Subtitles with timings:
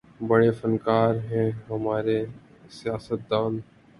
[0.27, 2.17] بڑے فنکار ہیں ہمارے
[2.71, 3.53] سیاستدان